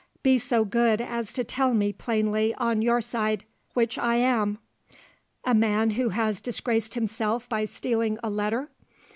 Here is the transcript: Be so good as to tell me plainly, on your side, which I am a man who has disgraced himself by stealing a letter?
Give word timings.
Be 0.23 0.39
so 0.39 0.65
good 0.65 0.99
as 0.99 1.31
to 1.33 1.43
tell 1.43 1.75
me 1.75 1.93
plainly, 1.93 2.55
on 2.55 2.81
your 2.81 3.01
side, 3.01 3.45
which 3.75 3.99
I 3.99 4.15
am 4.15 4.57
a 5.43 5.53
man 5.53 5.91
who 5.91 6.09
has 6.09 6.41
disgraced 6.41 6.95
himself 6.95 7.47
by 7.47 7.65
stealing 7.65 8.17
a 8.23 8.29
letter? 8.31 8.71